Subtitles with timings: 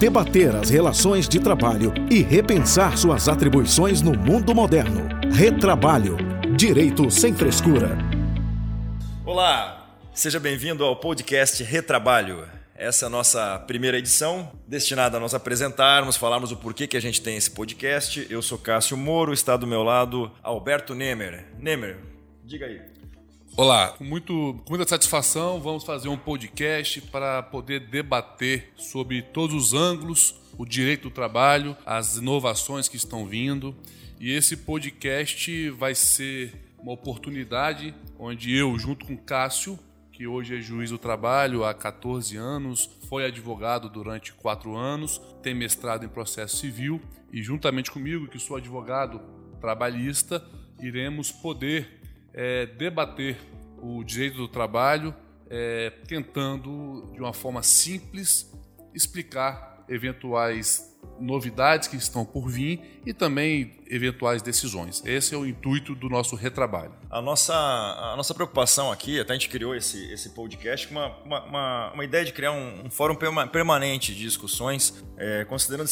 [0.00, 5.06] debater as relações de trabalho e repensar suas atribuições no mundo moderno.
[5.30, 6.16] Retrabalho
[6.56, 7.98] Direito sem frescura.
[9.26, 12.48] Olá, seja bem-vindo ao podcast Retrabalho.
[12.74, 17.00] Essa é a nossa primeira edição, destinada a nós apresentarmos, falarmos o porquê que a
[17.00, 18.26] gente tem esse podcast.
[18.30, 21.44] Eu sou Cássio Moro, está do meu lado Alberto Nemer.
[21.58, 21.98] Nemer,
[22.42, 22.99] diga aí.
[23.62, 29.54] Olá, com, muito, com muita satisfação vamos fazer um podcast para poder debater sobre todos
[29.54, 33.76] os ângulos, o direito do trabalho, as inovações que estão vindo.
[34.18, 39.78] E esse podcast vai ser uma oportunidade onde eu, junto com Cássio,
[40.10, 45.54] que hoje é juiz do trabalho há 14 anos, foi advogado durante quatro anos, tem
[45.54, 46.98] mestrado em processo civil
[47.30, 49.20] e juntamente comigo, que sou advogado
[49.60, 50.42] trabalhista,
[50.80, 51.99] iremos poder
[52.32, 53.38] é, debater
[53.78, 55.14] o direito do trabalho,
[55.48, 58.52] é, tentando, de uma forma simples,
[58.94, 60.89] explicar eventuais
[61.20, 65.02] novidades que estão por vir e também eventuais decisões.
[65.04, 66.92] Esse é o intuito do nosso retrabalho.
[67.10, 71.16] A nossa, a nossa preocupação aqui, até a gente criou esse, esse podcast com uma,
[71.24, 75.88] uma, uma, ideia de criar um, um fórum permanente de discussões, é, considerando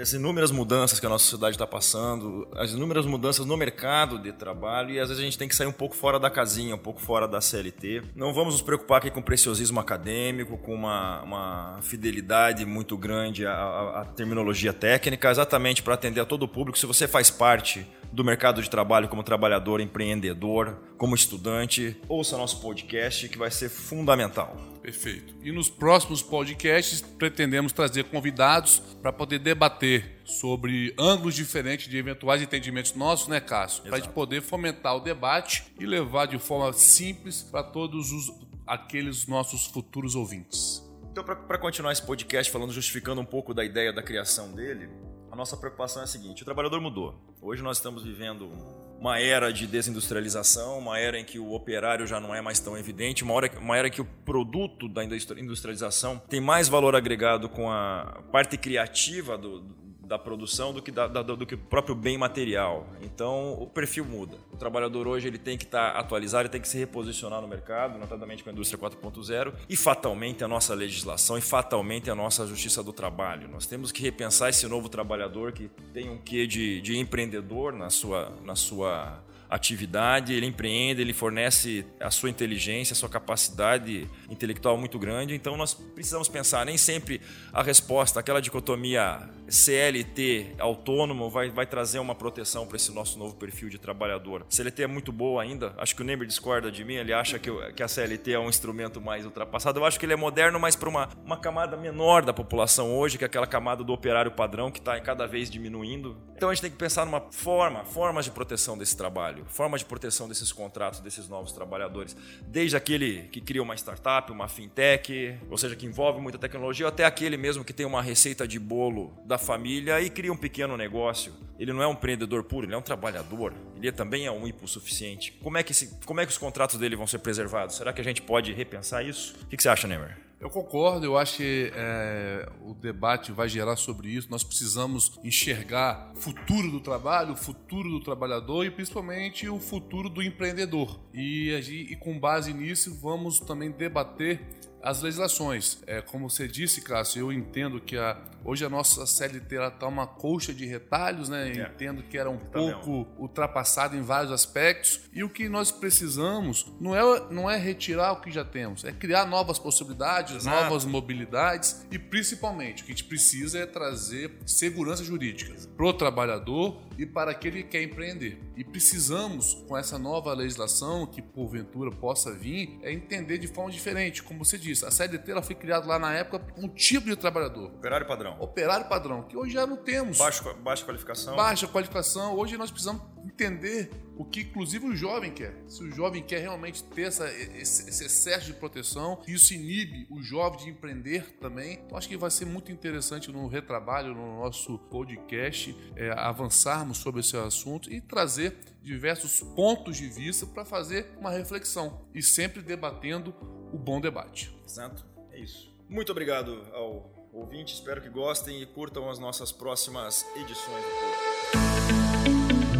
[0.00, 4.32] as inúmeras mudanças que a nossa sociedade está passando, as inúmeras mudanças no mercado de
[4.32, 6.78] trabalho e às vezes a gente tem que sair um pouco fora da casinha, um
[6.78, 8.02] pouco fora da CLT.
[8.14, 14.06] Não vamos nos preocupar aqui com preciosismo acadêmico, com uma, uma fidelidade muito grande à
[14.14, 14.39] terminologia
[14.72, 16.78] técnica, exatamente para atender a todo o público.
[16.78, 22.60] Se você faz parte do mercado de trabalho como trabalhador, empreendedor, como estudante, ouça nosso
[22.60, 24.56] podcast que vai ser fundamental.
[24.82, 25.34] Perfeito.
[25.42, 32.40] E nos próximos podcasts pretendemos trazer convidados para poder debater sobre ângulos diferentes de eventuais
[32.42, 33.82] entendimentos nossos, né, Cássio?
[33.84, 38.32] Para a gente poder fomentar o debate e levar de forma simples para todos os,
[38.66, 40.89] aqueles nossos futuros ouvintes.
[41.10, 44.88] Então, para continuar esse podcast falando, justificando um pouco da ideia da criação dele,
[45.28, 47.20] a nossa preocupação é a seguinte: o trabalhador mudou.
[47.42, 48.48] Hoje nós estamos vivendo
[48.96, 52.78] uma era de desindustrialização, uma era em que o operário já não é mais tão
[52.78, 57.68] evidente, uma, hora, uma era que o produto da industrialização tem mais valor agregado com
[57.68, 59.62] a parte criativa do,
[60.10, 62.84] da produção do que, da, da, do que o próprio bem material.
[63.00, 64.38] Então o perfil muda.
[64.52, 67.46] O trabalhador hoje ele tem que estar tá atualizado, ele tem que se reposicionar no
[67.46, 72.44] mercado, notadamente com a indústria 4.0 e fatalmente a nossa legislação e fatalmente a nossa
[72.44, 73.48] justiça do trabalho.
[73.48, 77.88] Nós temos que repensar esse novo trabalhador que tem um quê de, de empreendedor na
[77.88, 84.78] sua, na sua atividade, ele empreende, ele fornece a sua inteligência, a sua capacidade intelectual
[84.78, 85.34] muito grande.
[85.34, 87.20] Então nós precisamos pensar, nem sempre
[87.52, 93.34] a resposta, aquela dicotomia CLT autônomo vai, vai trazer uma proteção para esse nosso novo
[93.34, 94.46] perfil de trabalhador.
[94.48, 97.50] CLT é muito boa ainda, acho que o Neymar discorda de mim, ele acha que,
[97.72, 99.80] que a CLT é um instrumento mais ultrapassado.
[99.80, 103.18] Eu acho que ele é moderno, mas para uma, uma camada menor da população hoje,
[103.18, 106.16] que é aquela camada do operário padrão que está cada vez diminuindo.
[106.36, 109.86] Então a gente tem que pensar numa forma, formas de proteção desse trabalho, formas de
[109.86, 112.16] proteção desses contratos, desses novos trabalhadores.
[112.42, 117.04] Desde aquele que cria uma startup, uma fintech, ou seja, que envolve muita tecnologia, até
[117.04, 121.32] aquele mesmo que tem uma receita de bolo da família e cria um pequeno negócio.
[121.58, 123.52] Ele não é um empreendedor puro, ele é um trabalhador.
[123.76, 125.32] Ele também é um hipossuficiente.
[125.42, 127.76] Como é que, esse, como é que os contratos dele vão ser preservados?
[127.76, 129.34] Será que a gente pode repensar isso?
[129.42, 130.29] O que você acha, Neymar?
[130.40, 134.30] Eu concordo, eu acho que é, o debate vai gerar sobre isso.
[134.30, 140.08] Nós precisamos enxergar o futuro do trabalho, o futuro do trabalhador e principalmente o futuro
[140.08, 140.98] do empreendedor.
[141.12, 141.50] E,
[141.90, 144.40] e com base nisso, vamos também debater
[144.82, 145.78] as legislações.
[145.86, 150.06] É, como você disse, Cássio, eu entendo que a, hoje a nossa CLT está uma
[150.06, 151.50] colcha de retalhos, né?
[151.50, 151.62] É.
[151.62, 155.00] Entendo que era um tá pouco ultrapassada em vários aspectos.
[155.12, 158.92] E o que nós precisamos não é, não é retirar o que já temos, é
[158.92, 160.64] criar novas possibilidades, Exato.
[160.64, 165.92] novas mobilidades e principalmente o que a gente precisa é trazer segurança jurídica para o
[165.92, 168.38] trabalhador e para aquele que quer empreender.
[168.54, 174.22] E precisamos, com essa nova legislação que porventura possa vir, é entender de forma diferente,
[174.22, 177.70] como você disse a CLT ela foi criada lá na época um tipo de trabalhador.
[177.72, 178.36] Operário padrão.
[178.38, 180.18] Operário padrão, que hoje já não temos.
[180.18, 181.36] Baixa, baixa qualificação.
[181.36, 182.36] Baixa qualificação.
[182.36, 185.54] Hoje nós precisamos entender o que inclusive o jovem quer.
[185.66, 190.22] Se o jovem quer realmente ter essa, esse, esse, excesso de proteção, isso inibe o
[190.22, 191.80] jovem de empreender também.
[191.86, 197.20] Então acho que vai ser muito interessante no retrabalho, no nosso podcast, é, avançarmos sobre
[197.20, 203.34] esse assunto e trazer diversos pontos de vista para fazer uma reflexão e sempre debatendo
[203.72, 204.54] o bom debate.
[204.66, 205.70] Exato, é isso.
[205.88, 210.84] Muito obrigado ao ouvinte, espero que gostem e curtam as nossas próximas edições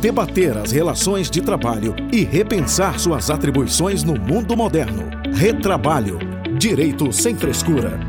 [0.00, 5.10] Debater as relações de trabalho e repensar suas atribuições no mundo moderno.
[5.34, 6.18] Retrabalho.
[6.56, 8.07] Direito sem frescura.